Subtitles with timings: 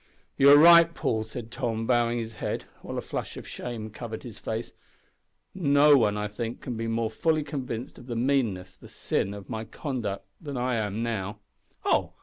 [0.35, 4.23] "You are right, Paul," said Tom, bowing his head, while a flush of shame covered
[4.23, 4.73] his face.
[5.53, 9.47] "No one, I think, can be more fully convinced of the meanness the sin of
[9.47, 11.37] my conduct than I am now"
[11.85, 12.13] "Oh!